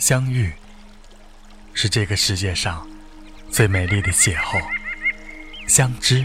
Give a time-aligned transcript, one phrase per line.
[0.00, 0.50] 相遇
[1.74, 2.88] 是这个世界上
[3.50, 4.58] 最美丽的邂逅，
[5.68, 6.24] 相知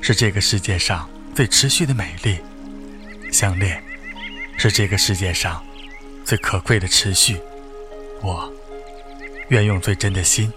[0.00, 2.38] 是这个世界上最持续的美丽，
[3.30, 3.84] 相恋
[4.56, 5.62] 是这个世界上
[6.24, 7.38] 最可贵的持续。
[8.22, 8.50] 我
[9.48, 10.50] 愿用最真的心、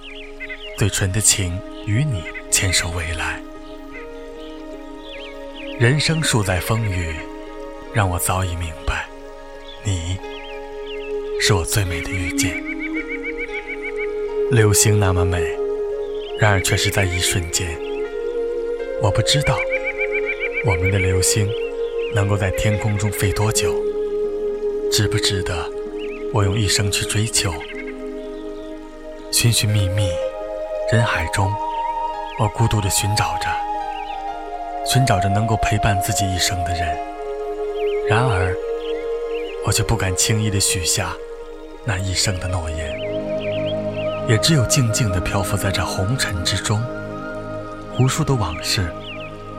[0.78, 3.38] 最纯的情与你牵手未来。
[5.78, 7.14] 人生数载风雨，
[7.94, 9.06] 让我早已明白，
[9.84, 10.18] 你。
[11.40, 12.62] 是我最美的遇见。
[14.52, 15.42] 流星那么美，
[16.40, 17.68] 然而却是在一瞬间。
[19.02, 19.58] 我不知道
[20.66, 21.48] 我们的流星
[22.16, 23.76] 能够在天空中飞多久，
[24.92, 25.70] 值不值得
[26.34, 27.54] 我用一生去追求？
[29.32, 30.10] 寻寻觅觅，
[30.92, 31.54] 人海中，
[32.40, 33.48] 我孤独地寻找着，
[34.92, 36.98] 寻找着能够陪伴自己一生的人。
[38.10, 38.56] 然而，
[39.66, 41.16] 我却不敢轻易地许下。
[41.88, 43.00] 那一生的诺言，
[44.28, 46.84] 也只有静静地漂浮在这红尘之中。
[47.98, 48.94] 无数的往事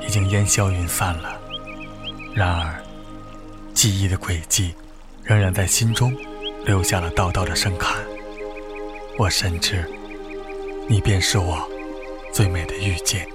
[0.06, 1.40] 已经烟消云散了，
[2.34, 2.74] 然而
[3.72, 4.74] 记忆的轨迹
[5.22, 6.14] 仍然在心中
[6.66, 7.96] 留下了道道的深坎。
[9.16, 9.90] 我深知，
[10.86, 11.66] 你便是我
[12.30, 13.26] 最美的遇见。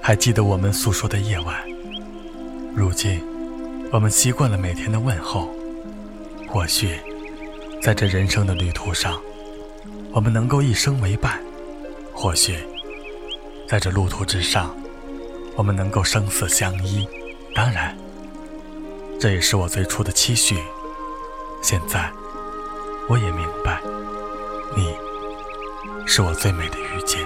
[0.00, 1.54] 还记得我们诉说的夜晚，
[2.74, 3.22] 如今
[3.92, 5.50] 我们习惯了每天的问候。
[6.52, 7.00] 或许，
[7.80, 9.18] 在这人生的旅途上，
[10.12, 11.38] 我们能够一生为伴；
[12.12, 12.58] 或许，
[13.66, 14.76] 在这路途之上，
[15.56, 17.08] 我们能够生死相依。
[17.54, 17.96] 当然，
[19.18, 20.58] 这也是我最初的期许。
[21.62, 22.12] 现在，
[23.08, 23.80] 我也明白，
[24.76, 24.94] 你
[26.06, 27.18] 是我最美的遇见。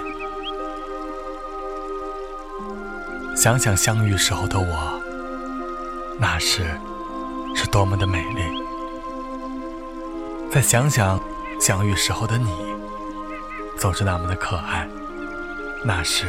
[3.35, 5.01] 想想相遇时候的我，
[6.17, 6.63] 那时
[7.57, 8.66] 是多么的美丽。
[10.49, 11.19] 再想想
[11.59, 12.49] 相遇时候的你，
[13.77, 14.87] 总是那么的可爱。
[15.83, 16.27] 那时，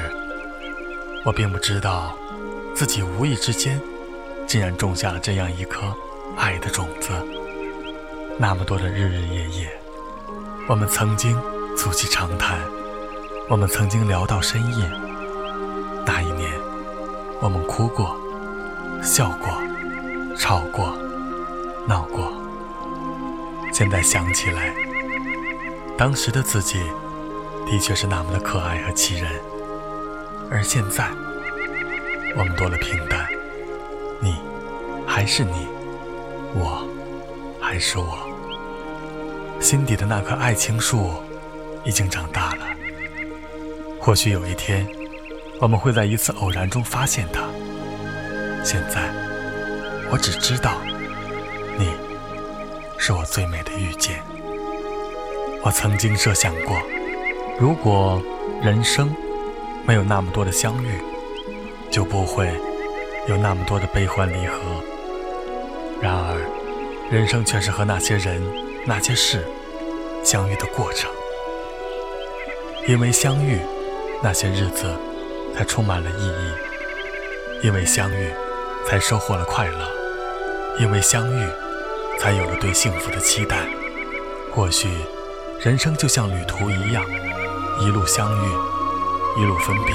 [1.25, 2.15] 我并不知道，
[2.75, 3.81] 自己无意之间，
[4.47, 5.81] 竟然种下了这样一颗
[6.37, 7.11] 爱的种子。
[8.39, 9.71] 那么多的日日夜夜，
[10.69, 11.35] 我们曾经
[11.77, 12.59] 促膝长谈，
[13.49, 14.91] 我们曾经聊到深夜。
[16.05, 16.53] 那一年，
[17.41, 18.15] 我们哭过，
[19.03, 19.49] 笑过，
[20.37, 20.95] 吵过，
[21.87, 22.31] 闹过。
[23.79, 24.75] 现在想起来，
[25.97, 26.81] 当时的自己
[27.65, 29.31] 的确是那么的可爱和气人，
[30.51, 31.09] 而现在，
[32.37, 33.25] 我们多了平淡，
[34.19, 34.35] 你
[35.07, 35.69] 还是你，
[36.57, 36.85] 我
[37.61, 38.19] 还是我，
[39.61, 41.13] 心底的那棵爱情树
[41.85, 42.67] 已经长大了。
[44.01, 44.85] 或许有一天，
[45.61, 47.43] 我们会在一次偶然中发现它。
[48.65, 49.09] 现在，
[50.11, 50.79] 我只知道，
[52.99, 54.21] 是我最美的遇见。
[55.63, 56.77] 我曾经设想过，
[57.59, 58.21] 如果
[58.61, 59.15] 人生
[59.87, 61.01] 没有那么多的相遇，
[61.91, 62.51] 就不会
[63.29, 64.61] 有那么多的悲欢离合。
[66.03, 66.39] 然而，
[67.11, 68.43] 人生却是和那些人、
[68.85, 69.47] 那些事
[70.25, 71.11] 相遇的过程。
[72.87, 73.61] 因为相遇，
[74.23, 74.93] 那些日子
[75.55, 78.31] 才充满了意义；因为相遇，
[78.87, 79.87] 才收获了快乐；
[80.81, 81.49] 因为相遇。
[82.19, 83.57] 才有了对幸福的期待。
[84.53, 84.89] 或许，
[85.61, 87.05] 人生就像旅途一样，
[87.81, 88.49] 一路相遇，
[89.39, 89.95] 一路分别。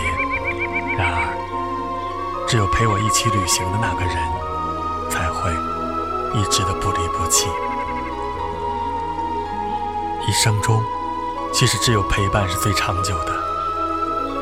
[0.98, 4.16] 然而，只有陪我一起旅行的那个人，
[5.10, 5.52] 才会
[6.40, 7.48] 一直的不离不弃。
[10.28, 10.82] 一生中，
[11.52, 13.34] 其实只有陪伴是最长久的。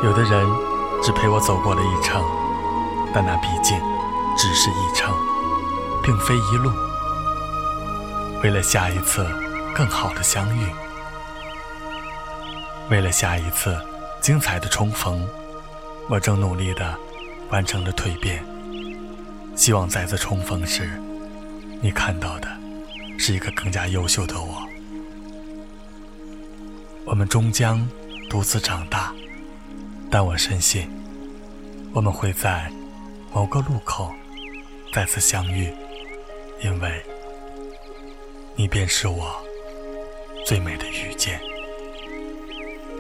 [0.04, 0.48] 有的人
[1.02, 2.24] 只陪我走过了一程，
[3.14, 3.80] 但那毕竟
[4.38, 5.16] 只是一程，
[6.04, 6.72] 并非一路。
[8.44, 9.24] 为了下一次
[9.76, 10.66] 更好的相遇，
[12.90, 13.80] 为了下一次
[14.20, 15.28] 精彩的重逢，
[16.10, 16.98] 我正努力的
[17.52, 18.44] 完成了蜕变。
[19.56, 21.00] 希望再次重逢时，
[21.82, 22.48] 你看到的
[23.20, 24.68] 是一个更加优秀的我。
[27.06, 27.88] 我们终将
[28.28, 29.14] 独自长大，
[30.10, 30.90] 但我深信，
[31.94, 32.72] 我们会在
[33.32, 34.12] 某个路口
[34.92, 35.72] 再次相遇，
[36.64, 37.06] 因为。
[38.62, 39.44] 你便是我
[40.46, 41.42] 最美的遇见，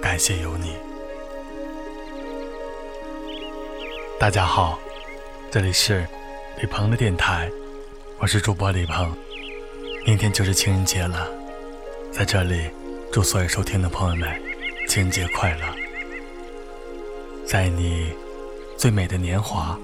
[0.01, 0.73] 感谢有你。
[4.19, 4.79] 大家好，
[5.51, 6.03] 这里是
[6.59, 7.47] 李鹏的电台，
[8.17, 9.15] 我是主播李鹏。
[10.03, 11.29] 明天就是情人节了，
[12.11, 12.71] 在这里
[13.11, 14.41] 祝所有收听的朋友们
[14.87, 15.65] 情人节快乐。
[17.45, 18.11] 在你
[18.79, 19.79] 最美的年华，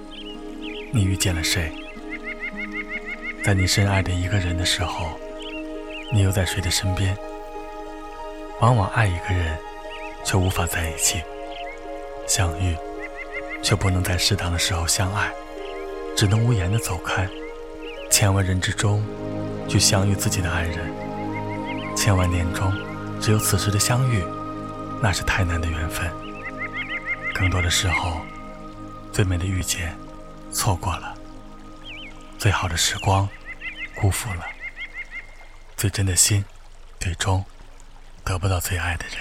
[0.91, 1.71] 你遇见了谁？
[3.43, 5.11] 在你深爱的一个人的时候。
[6.11, 7.17] 你又在谁的身边？
[8.61, 9.57] 往往爱一个人，
[10.23, 11.19] 却无法在一起；
[12.27, 12.75] 相遇，
[13.61, 15.29] 却不能在适当的时候相爱，
[16.15, 17.27] 只能无言的走开。
[18.09, 19.03] 千万人之中，
[19.67, 20.87] 去相遇自己的爱人；
[21.95, 22.73] 千万年中，
[23.21, 24.23] 只有此时的相遇，
[25.01, 26.09] 那是太难的缘分。
[27.35, 28.13] 更多的时候，
[29.11, 29.93] 最美的遇见，
[30.51, 31.13] 错过了；
[32.39, 33.27] 最好的时光，
[33.93, 34.45] 辜负了。
[35.77, 36.43] 最真的心，
[36.99, 37.45] 最终
[38.23, 39.17] 得不到最爱的人，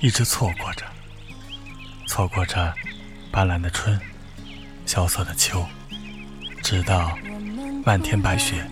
[0.00, 0.86] 一直错过着，
[2.08, 2.72] 错过着
[3.30, 4.00] 斑斓的春，
[4.86, 5.62] 萧瑟的秋，
[6.62, 7.18] 直到
[7.84, 8.66] 漫天白雪，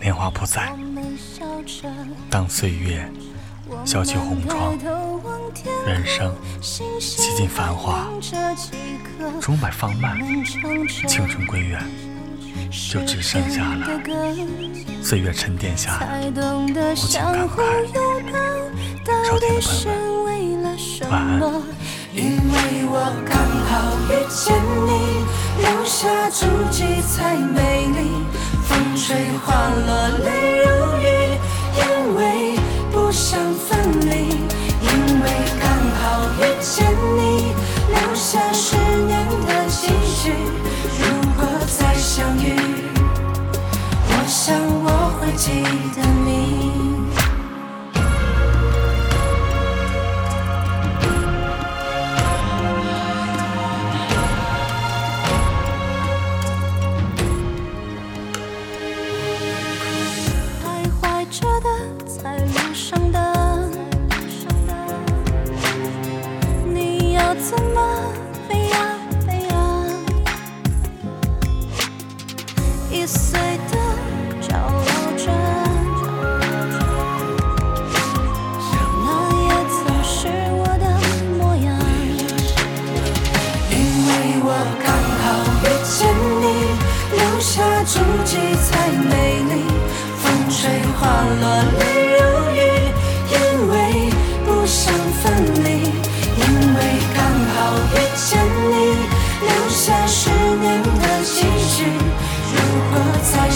[0.00, 0.74] 年华不再。
[2.28, 3.08] 当岁月
[3.86, 4.76] 消去红妆，
[5.86, 8.08] 人生洗尽繁华，
[9.40, 10.18] 钟摆放慢，
[11.06, 11.80] 青春归远。
[12.70, 13.88] 就只剩下了
[15.02, 15.98] 岁月沉淀下
[16.34, 16.74] 的无尽
[17.20, 17.56] 感慨。
[19.24, 19.90] 收听的朋友
[20.62, 20.66] 们，
[21.10, 21.40] 晚安。
[22.12, 22.54] 因为
[22.86, 22.94] 我
[23.26, 23.34] 刚
[23.68, 23.72] 好
[24.08, 24.54] 遇见
[24.86, 24.90] 你，
[25.60, 27.98] 留下足迹才美丽。
[28.62, 29.88] 风吹花落
[30.24, 30.26] 泪
[30.62, 30.66] 如
[31.02, 31.04] 雨，
[31.76, 31.80] 因
[32.14, 32.18] 为
[32.92, 33.68] 不想分
[34.08, 34.12] 离。
[34.80, 34.86] 因
[35.20, 35.24] 为
[35.60, 35.62] 刚
[36.00, 36.02] 好
[36.38, 36.86] 遇见
[37.16, 37.52] 你，
[37.90, 39.12] 留下十年
[39.46, 40.32] 的期许。
[42.16, 42.54] 相遇。
[44.06, 45.50] 我想我会记
[45.96, 46.63] 得你。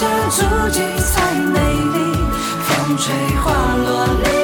[0.00, 2.14] 留下足迹才美丽。
[2.62, 3.12] 风吹
[3.42, 3.52] 花
[3.84, 4.37] 落泪。